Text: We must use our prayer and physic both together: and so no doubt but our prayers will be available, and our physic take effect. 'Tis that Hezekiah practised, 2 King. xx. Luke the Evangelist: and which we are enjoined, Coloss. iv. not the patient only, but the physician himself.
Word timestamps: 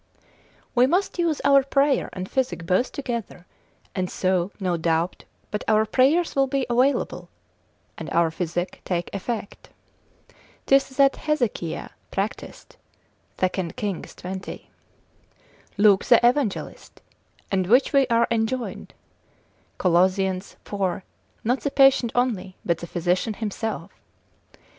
We 0.73 0.87
must 0.87 1.19
use 1.19 1.41
our 1.45 1.61
prayer 1.61 2.09
and 2.11 2.27
physic 2.27 2.65
both 2.65 2.91
together: 2.91 3.45
and 3.93 4.09
so 4.09 4.51
no 4.59 4.75
doubt 4.75 5.25
but 5.51 5.63
our 5.67 5.85
prayers 5.85 6.35
will 6.35 6.47
be 6.47 6.65
available, 6.71 7.29
and 7.99 8.09
our 8.09 8.31
physic 8.31 8.81
take 8.83 9.13
effect. 9.13 9.69
'Tis 10.65 10.97
that 10.97 11.17
Hezekiah 11.17 11.89
practised, 12.09 12.77
2 13.37 13.49
King. 13.49 14.01
xx. 14.01 14.61
Luke 15.77 16.03
the 16.05 16.27
Evangelist: 16.27 16.99
and 17.51 17.67
which 17.67 17.93
we 17.93 18.07
are 18.07 18.27
enjoined, 18.31 18.95
Coloss. 19.77 20.17
iv. 20.17 21.03
not 21.43 21.59
the 21.59 21.69
patient 21.69 22.11
only, 22.15 22.55
but 22.65 22.79
the 22.79 22.87
physician 22.87 23.35
himself. 23.35 23.91